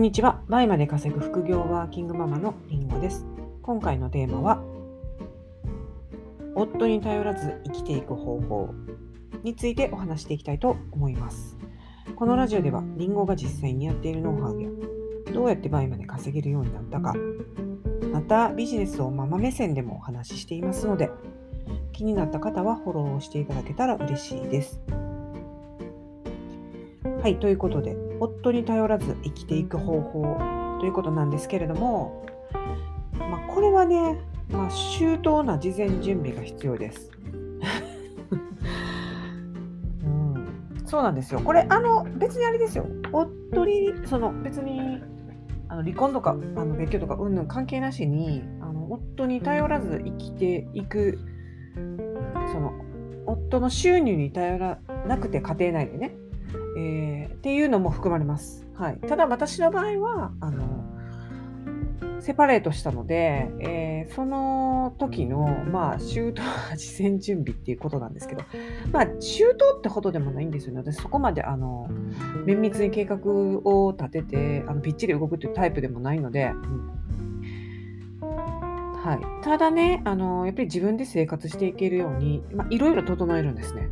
[0.00, 0.40] んにちは。
[0.48, 3.26] 前まで稼ぐ副業ワーキングママのりんごです。
[3.60, 4.64] 今回のテーマは、
[6.54, 8.70] 夫に頼らず生きていく方法
[9.42, 11.58] についてお話していきたいと思います。
[12.16, 14.70] このラジオでは、りんごが実際にやっているノウハウや、
[15.34, 17.14] どうやって倍まで稼げるようになったか、
[18.10, 21.10] またビジネスをママ目線でもお話ししていますので、
[21.92, 24.80] 気になった方はフォローしていただけたら嬉しいです。
[27.20, 30.38] はい、ということで、夫に頼らず生きていく方法
[30.80, 32.24] ということなんですけれども、
[33.18, 34.18] まあ、これはね、
[34.50, 37.10] まあ、周到な事前準備が必要です。
[40.04, 40.46] うん、
[40.84, 41.40] そうなんですよ。
[41.40, 42.86] これ、あの、別にあれですよ。
[43.12, 45.02] 夫に、その、別に、
[45.70, 51.20] あの離婚とかあの別居とかうんぬん関係なしにあの夫に頼らず生きていく
[52.52, 52.72] その
[53.24, 56.16] 夫の収入に頼らなくて家庭内でね
[56.76, 58.66] えー、っていうのも含まれます。
[58.74, 60.84] はい、ただ私の場合はあの
[62.20, 68.42] セパレートしたので、えー、その時の、まあ、周到な事前準備っていうことなんですけど、
[68.92, 70.80] まあ、周到ってほどでもないんですよね。
[70.80, 71.88] 私、そこまで、あの、
[72.44, 76.90] 綿密に計画を立てて、あの、ぴっちり動くっていうタイプでもないので、うん、
[79.02, 79.44] はい。
[79.44, 83.88] ただね、あの、やっぱり自分で生活していけるように、まあ、いろいろ整えるんですね。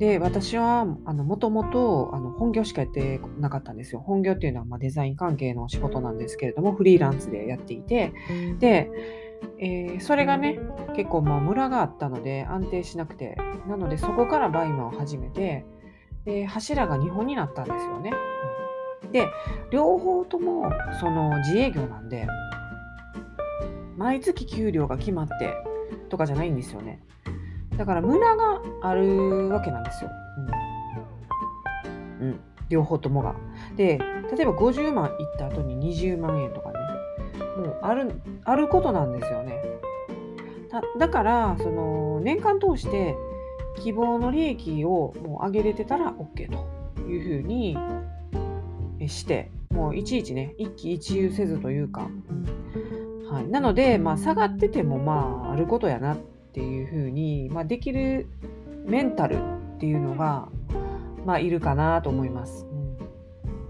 [0.00, 2.06] で、私は、もともと、
[2.38, 4.00] 本業しかやってなかったんですよ。
[4.00, 8.14] 本業っていうのは、ま、デザイン関係の仕事なんですけれども、フリーランスでやっていて、
[8.60, 8.90] で、
[9.58, 10.58] えー、それがね、
[10.96, 13.36] 結構、まあ、ムラがあったので、安定しなくて、
[13.68, 15.66] なので、そこから BUYMA を始めて、
[16.24, 18.14] で、柱が2本になったんですよね。
[19.12, 19.28] で、
[19.70, 22.26] 両方とも、その、自営業なんで、
[23.98, 25.54] 毎月給料が決まって
[26.08, 27.02] とかじゃないんですよね。
[27.80, 30.10] だからムラがあるわけなんですよ。
[32.20, 32.26] うん。
[32.28, 33.34] うん、両方ともが。
[33.74, 33.96] で、
[34.36, 36.78] 例えば50万いった後に20万円とかね、
[37.56, 39.62] もうある、あることなんですよね。
[40.98, 43.16] だから、その、年間通して
[43.78, 47.78] 希望の利益をもう上げれてたら OK というふうに
[49.06, 52.10] して、もういちいちね、一喜一憂せずというか、
[53.30, 56.16] はい、なので、まあ、下がってても、まあ、あることやなっ
[56.50, 58.26] っていうふうに、まあ、できる
[58.84, 60.48] メンタルっていうのが、
[61.24, 62.66] まあ、いるかなと思います。
[62.66, 62.98] うん、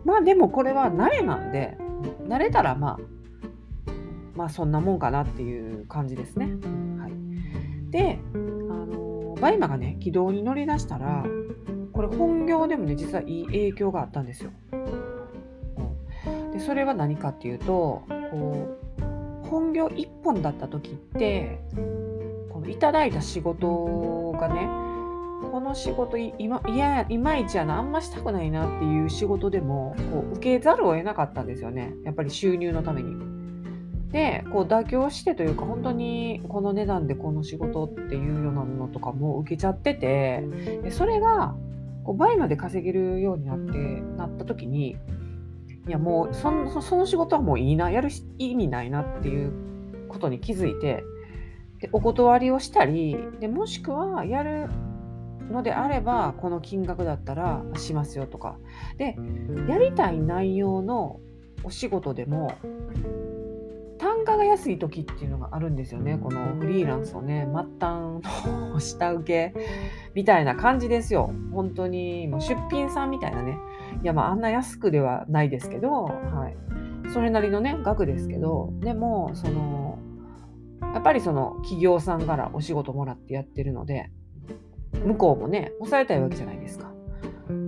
[0.04, 1.76] まあでもこれは慣れなんで
[2.26, 2.98] 慣れたらまあ
[4.34, 6.46] まあそんなもんかなっていう感じですね。
[6.98, 7.12] はい、
[7.90, 11.22] であのバイマがね軌道に乗り出したら
[11.92, 14.52] これ本業でもね実はいい影響があったんですよ。
[16.54, 18.78] でそれは何かっていうとこ
[19.42, 21.60] う本業1本だった時って
[22.68, 24.68] いただいた仕事がね
[25.50, 33.30] この仕事いまいやいまいちやなあんましたくないなっていう仕事でもこう受けざるを得なかったんですよねやっぱり収入のために。
[34.12, 40.42] でこう妥協してというか本当にこの値段でこの仕事っていうようなものとかも受けちゃってて
[40.82, 41.54] でそれが
[42.02, 43.78] こう倍まで稼げるようになって
[44.16, 44.96] なった時に
[45.86, 49.52] いやもうそのその仕事はもういいなやる意味ないなっていう
[50.08, 51.04] ことに気づいて
[51.80, 54.68] でお断りをしたりでもしくはやる
[55.50, 58.56] のであればこの金額だったらしますよとか。
[58.98, 59.16] で
[59.68, 61.20] やりたい内容の
[61.64, 62.52] お仕事でも
[63.98, 66.18] 単価が安い時っていうのがあるんですよね。
[66.22, 68.22] このフリーランスのね末端
[68.72, 69.54] の下請け
[70.14, 71.32] みたいな感じですよ。
[71.52, 73.58] 本当にもう出品さんみたいなね。
[74.02, 79.98] いやまああんな安くではないですけど、はい、それなりのね額ですけどでもその
[80.92, 84.10] やっぱりその企業さんからお仕事もらってやってるので、
[85.04, 86.90] 向こうもね、抑えたいわけじゃないですか。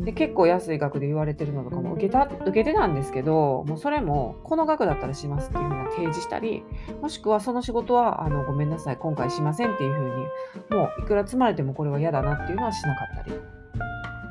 [0.05, 6.63] で結構安い額で言われてるのとかも受けた受けてたんですけどもうそれもこの額だったらしますっていうふうな提示したり
[7.01, 13.33] もしくはその仕事はあのごめんなさい今回しませんっていうふうにもういくら積まれてもこれは嫌だなっていうのはしなかったり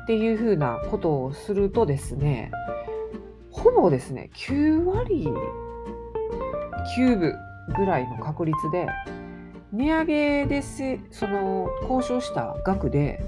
[0.02, 2.50] っていうふうなことをするとですね
[3.50, 5.28] ほぼですね9割
[6.96, 7.34] 9分
[7.76, 8.86] ぐらいの確率で
[9.72, 13.22] 値上げでせその交渉した額で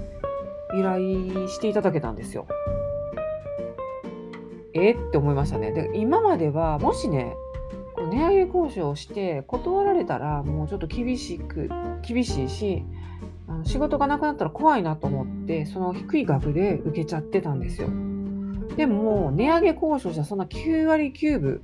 [0.73, 2.47] 依頼していただけたんですよ。
[4.73, 5.71] えって思いましたね。
[5.71, 7.33] で今まではもしね
[8.11, 11.69] 値上げ交渉をして断られたらもうちょっと厳しく
[12.01, 12.83] 厳しいし
[13.63, 17.87] 仕事がなくなったら怖いなと思ってその低い額で受けちゃってたんですよ。
[18.75, 21.61] でも値上げ交渉したそんな9割9分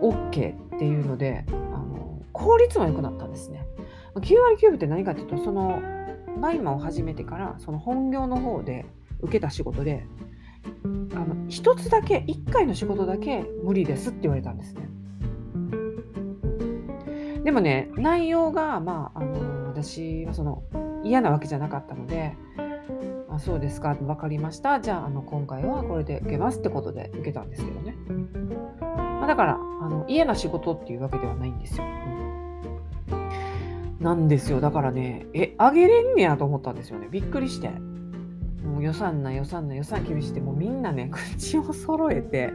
[0.00, 3.66] OK っていうのであの効率も良くなったんですね。
[4.14, 5.82] 9割9分って何かっていうとその
[6.40, 8.86] バイマを始めてからその本業の方で
[9.20, 10.06] 受けた仕事で
[10.84, 14.88] あの1つだけ1回の仕事だけ無理ですって言われたんですね。
[17.42, 20.62] でもね内容がまああの私はその
[21.02, 22.36] 嫌なわけじゃなかったので
[23.28, 27.96] 「あそうですか分かりましたじゃああの今回はこれで受けます」ってことで受けたんですけどね、
[29.28, 31.84] だからあの嫌な仕事っていうわけではないんですよ。
[31.84, 34.58] うん、なんですよ。
[34.62, 37.08] だからねえあげれんねやと思ったんですよね。
[37.10, 37.68] びっくりして。
[38.64, 42.52] もう予算な予算な予算厳しいってもうみんなね 口を揃えて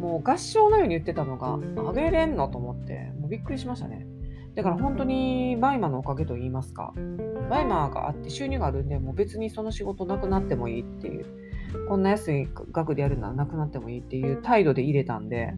[0.00, 1.58] もう合唱のように言ってたのが
[1.88, 4.06] あげれんのと思ってもうびっくりしましたね。
[4.54, 6.94] だから本当にバイマのおかげと言いますか。
[7.50, 11.39] バイマーがあって収入があるんでもう別にその仕事なくなってもいいっていう。
[11.88, 15.54] こんな安い額でやるならなくなってもいいっていう態度で入れたんで、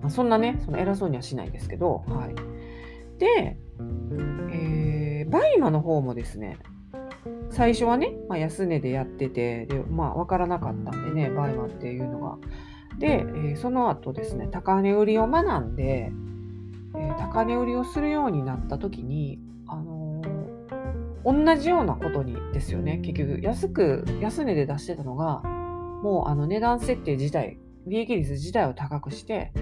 [0.00, 2.34] まあ、そんなねその偉そうにはしないですけどはい。
[3.18, 3.56] で、
[4.50, 6.58] えー、バイマの方もですね
[7.52, 12.38] 最初はね、まあ、安値でやってて、で、まあ、わからなかったんでね、バイマっていうのが。
[12.98, 16.10] で、えー、その後ですね、高値売りを学んで、
[16.94, 19.51] えー、高値売りをするようになった時に、あのー、
[21.24, 25.42] 同じようなことにですよね、結局、安く、安値で出してたのが、
[26.02, 29.52] もうあの値段設定自体、利益率自体を高くして、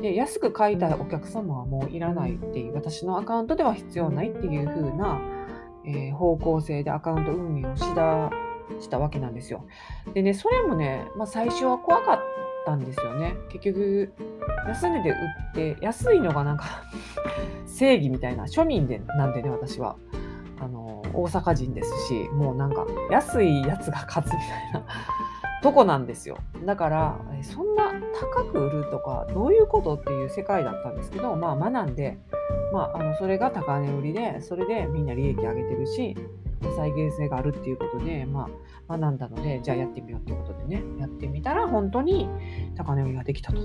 [0.00, 5.20] で安く買いたいお客様はもういらないっていう、私のアカウントでは必要ないっていう風な、
[5.84, 8.30] えー、方向性でアカウント運営をしだ
[8.80, 9.66] したわけなんですよ。
[10.14, 12.20] でね、それもね、まあ、最初は怖かっ
[12.64, 13.34] たんですよね。
[13.48, 14.12] 結局、
[14.66, 16.82] 安値で売って、安いのがなんか
[17.66, 19.96] 正義みたいな、庶民でなんでね、私は。
[20.60, 24.84] あの大阪人ですし、もうなんか安いやつが勝つみたいな
[25.62, 26.38] とこなんですよ。
[26.64, 27.92] だから、そんな
[28.34, 32.18] 高く売るとか、どういうことっていう世界だったんですけど、まあ学んで、
[32.72, 36.16] まあ、あのそれが高値売りで、それでみんな利益上げてるし、
[36.76, 38.48] 再現性があるっていうことで、ま
[38.88, 42.28] あ、学んだので、じゃあやってみようっていうことでね、やってみたら本当に
[42.76, 43.60] 高値売りができたと。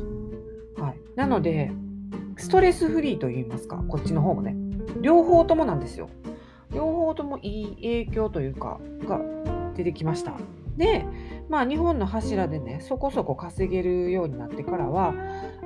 [0.81, 1.71] はい、なので、
[2.37, 4.55] ストレスフリーと言いますか、こっちの方もね、
[5.01, 6.09] 両方ともなんですよ。
[6.73, 9.19] 両方ともいい影響というか、が
[9.75, 10.33] 出てきました。
[10.77, 11.05] で、
[11.49, 15.13] まあ、日本の柱でね、そこそこ稼げるようになってからは、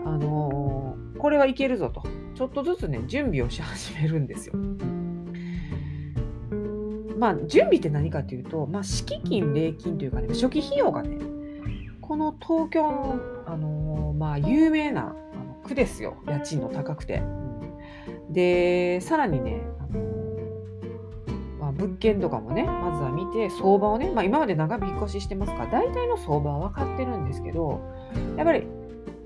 [0.05, 2.03] あのー、これはいけるぞと。
[2.35, 4.53] ちょっとずつね、準備をし始めるんですよ。
[7.17, 11.17] まあ、準備って何かというと、まあ、敷金、礼金というかね、初期費用がね、
[12.01, 17.23] この東京の、あのー、まあ、有名なあの区ですよ、家賃の高くて。
[18.29, 19.61] で、さらにね、
[21.77, 27.81] 物件とかもね、まずは見て、相場をね、まあ、今まで長引っ越ししてますから、大体の相場は分かってるんですけど、
[28.35, 28.67] やっぱり、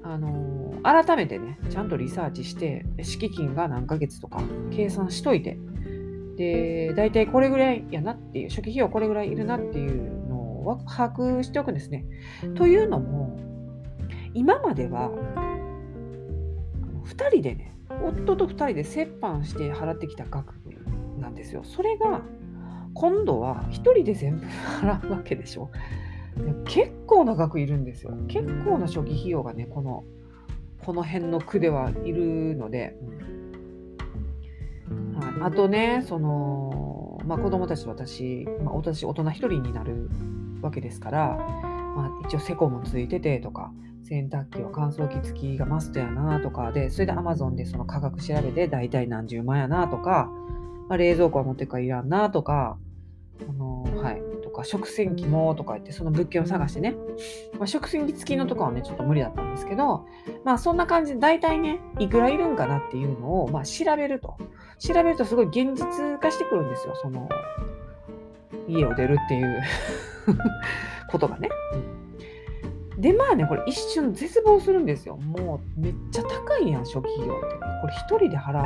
[0.04, 5.58] あのー改めてね、ちゃんとリサーチして、敷金が何ヶ月とか計算しといて、
[6.38, 12.06] で、大体これぐらいやなっていう、初期費用これぐらいいるなっていうのを把握しておくんですね。
[12.56, 13.38] というのも、
[14.34, 15.12] 今までは、
[17.06, 20.56] 2人でね、夫と2人で折半して払ってきた額
[21.20, 21.64] なんですよ。
[21.64, 22.22] それが、
[22.94, 25.70] 今度は1人で全部払うわけでしょ。
[26.66, 28.14] 結構な額いるんですよ。
[28.28, 30.04] 結構な初期費用がね、この
[30.86, 32.96] この辺の区ではいるので、
[35.20, 40.10] はい、あとねその、まあ、子供たち私、まあ、私大人1人になる
[40.62, 41.38] わけですから、
[41.96, 43.72] まあ、一応セコもついててとか
[44.04, 50.30] 洗濯機は乾燥機付きがマストやなとかでそれで Amazon でその価格調べて大体何十万やなとか、
[50.92, 52.78] まあ、冷蔵庫は持ってくからいらんなとか
[53.50, 54.22] あのはい
[54.52, 56.96] か食洗機もとか言ってその物件を探してね、
[57.58, 60.06] まあ、食洗機付きのとかはねちょっと無理だったんですけど
[60.44, 64.38] まあそんな感じで大体ねいくらいるんかなっていうのを、まあ、調べると。
[64.80, 67.30] 調べるとすごい現実化してくるんですよその
[68.68, 69.62] 家を出るっていう
[71.08, 71.50] ことがね。
[72.98, 75.18] でまあねこれ一瞬絶望するんですよ。
[75.18, 78.64] もうめっちゃ高いやん初期費用ってこれ1人で払う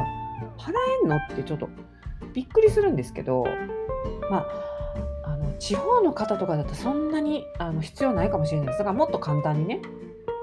[0.58, 1.70] 払えんのってちょっと
[2.36, 3.46] びっくりするんですけど
[4.30, 4.48] まあ
[5.24, 8.80] あの地方の方とかだとそんなにあの必要ないかもしれないです。
[8.80, 9.82] だからもっと簡単にね、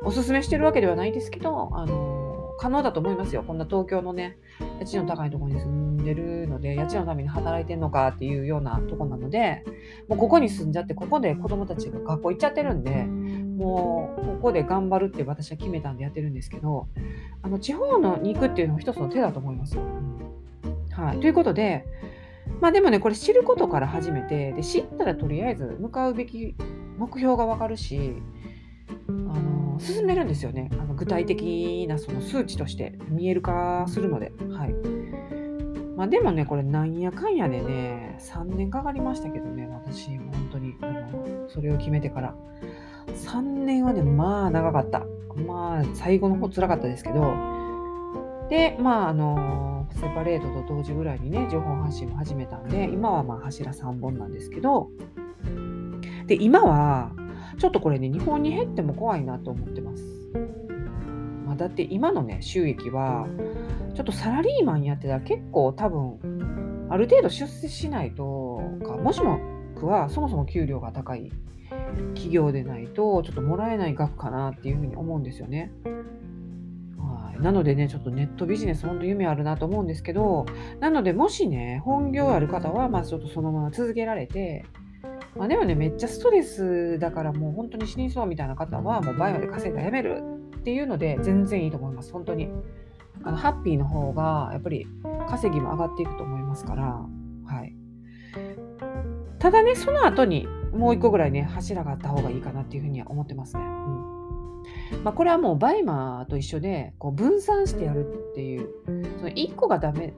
[0.04, 3.44] おすすめしてるわけではないですけど、あの可能だと思いますよ。
[3.46, 4.38] こんな東京のね、
[4.80, 9.62] 家賃の高いところに住んでるので、家賃のために働いてんのかっていうようなとこなので、
[10.08, 16.88] もうここに住んじゃって、ここで子供たちが学校行っちゃってるんで、もうここで頑張るって私は決めたんでやってるんですけど、
[17.42, 19.82] あの地方のに行くっていうのも一つの手だと思いますよ。
[20.92, 21.86] はい、ということで、
[22.60, 26.54] まあでもね、これ知ることから始めて、で知ったらとりあえず向かうべき
[26.98, 28.14] 目標がわかるし、
[29.08, 30.70] あの進めるんですよね。
[30.72, 34.32] あの具体的なその数値として見える化するので。
[34.50, 34.74] はい。
[35.96, 42.34] まあでもね、これなんやかんやでね、3年かかりましたけどね、私、本当に、あのそれを決めてから。
[43.08, 45.04] 3年はね、まあ長かった。
[45.46, 47.22] まあ最後の方辛かったですけど、
[48.52, 54.90] で、まああの、セパレートと同時ぐらいにね、情報発信も始めたんで、今はまあ柱3本なんですけど、
[56.26, 57.12] で、今は、
[57.58, 60.04] ちょっとこれね、日本に減っても怖いなと思ってます。
[61.46, 63.26] まあ、だって今のね、収益は、
[63.94, 69.40] ちょっとサラリーマンやってたら結構多分、ある程度出世しないとか、もしも
[69.80, 71.32] くはそもそも給料が高い
[72.14, 75.72] 企業でないとちょっともらえない額かなっていうふうに思うんですよね。
[77.42, 80.46] なのでね、ちょっとネットビジネス、本当夢あるなと思うんですけど、
[80.80, 84.64] なのでもしね、本業ある方は、まずちょっとそのまま続けられて、
[85.36, 90.22] まあ、でもね、めっちゃストレスだからもう本当に死にそうみたいな方は、もう倍まで稼いだらやめる
[90.56, 92.48] っていうので、全然いいと思います、本当に。
[93.24, 94.86] あのハッピーの方が、やっぱり
[95.28, 96.84] 稼ぎも上がっていくと思いますから、
[97.46, 97.74] はい。
[99.38, 103.62] ただね、その後にもう一個ぐらいね、柱があった方がいいかなっていうふうには思ってますね。
[103.62, 104.11] うん
[105.04, 108.68] まあ、これはもうバイマーと一緒でこう分散してやるっていう、
[109.18, 110.14] その1個がダメ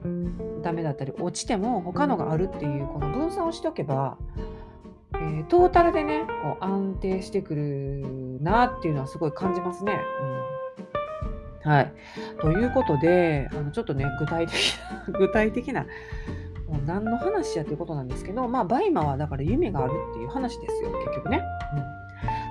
[0.61, 4.17] ダメだったり落ちても他のがあるっていうこの分散をしておけば、
[5.13, 9.93] えー、トータルでねこう安定してくるなっていうのはすごい感じますね。
[11.63, 11.93] うん、はい。
[12.41, 14.55] ということで、あのちょっとね、具体的
[15.07, 15.85] な、 具体的な
[16.67, 21.41] もう何の話やということなんですけど、まあ、バイマーはだから夢があるっていう話ですよ、結局ね。
[21.73, 22.04] うん、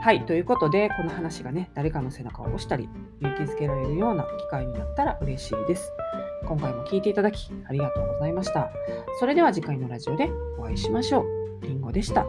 [0.04, 2.90] はい、ということで、この話がね、誰かの背中を押したり、
[3.22, 5.90] 勇気づけられるような機会になったら嬉しいです。
[6.46, 8.70] 今回も聴いていただきありがとうございました。
[9.18, 11.66] それでは次回のラジオでお会いしましょう。
[11.66, 12.26] りんごでした。